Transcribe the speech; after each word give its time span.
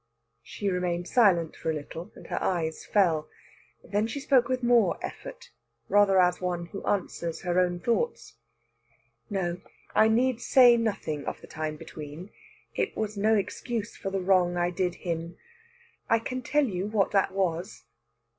She 0.41 0.67
remained 0.67 1.07
silent 1.07 1.55
for 1.55 1.69
a 1.69 1.75
little, 1.75 2.11
and 2.15 2.25
her 2.25 2.41
eyes 2.41 2.87
fell. 2.87 3.29
Then 3.83 4.07
she 4.07 4.19
spoke 4.19 4.47
with 4.47 4.63
more 4.63 4.97
effort, 5.05 5.51
rather 5.89 6.19
as 6.19 6.41
one 6.41 6.65
who 6.65 6.83
answers 6.87 7.41
her 7.41 7.59
own 7.59 7.79
thoughts. 7.79 8.33
"No, 9.29 9.61
I 9.93 10.07
need 10.07 10.41
say 10.41 10.75
nothing 10.75 11.25
of 11.25 11.39
the 11.39 11.45
time 11.45 11.77
between. 11.77 12.31
It 12.73 12.97
was 12.97 13.15
no 13.15 13.35
excuse 13.35 13.95
for 13.95 14.09
the 14.09 14.21
wrong 14.23 14.57
I 14.57 14.71
did 14.71 14.95
him. 15.05 15.37
I 16.09 16.17
can 16.17 16.41
tell 16.41 16.65
you 16.65 16.87
what 16.87 17.11
that 17.11 17.31
was...." 17.33 17.83